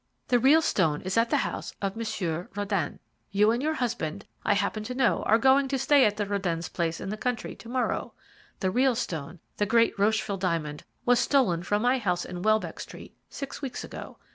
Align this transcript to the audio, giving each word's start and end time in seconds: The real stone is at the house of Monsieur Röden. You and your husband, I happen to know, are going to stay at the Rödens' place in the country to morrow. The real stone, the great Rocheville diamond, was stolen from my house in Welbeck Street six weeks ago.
The 0.29 0.39
real 0.39 0.63
stone 0.63 1.03
is 1.03 1.15
at 1.15 1.29
the 1.29 1.37
house 1.45 1.73
of 1.79 1.95
Monsieur 1.95 2.49
Röden. 2.55 2.97
You 3.29 3.51
and 3.51 3.61
your 3.61 3.75
husband, 3.75 4.25
I 4.43 4.55
happen 4.55 4.83
to 4.85 4.95
know, 4.95 5.21
are 5.27 5.37
going 5.37 5.67
to 5.67 5.77
stay 5.77 6.05
at 6.05 6.17
the 6.17 6.25
Rödens' 6.25 6.73
place 6.73 6.99
in 6.99 7.09
the 7.09 7.17
country 7.17 7.55
to 7.57 7.69
morrow. 7.69 8.13
The 8.61 8.71
real 8.71 8.95
stone, 8.95 9.37
the 9.57 9.67
great 9.67 9.93
Rocheville 9.99 10.39
diamond, 10.39 10.85
was 11.05 11.19
stolen 11.19 11.61
from 11.61 11.83
my 11.83 11.99
house 11.99 12.25
in 12.25 12.41
Welbeck 12.41 12.79
Street 12.79 13.15
six 13.29 13.61
weeks 13.61 13.83
ago. 13.83 14.17